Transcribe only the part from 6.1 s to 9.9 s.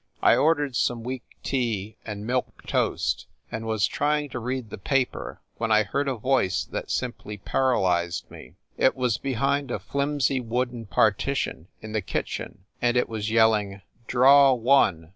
voice that sim ply paralyzed me. It was behind a